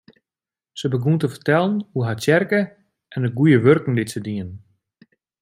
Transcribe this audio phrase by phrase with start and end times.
[0.79, 2.61] Se begûn te fertellen oer har tsjerke
[3.13, 4.51] en de goede wurken dy't se dienen.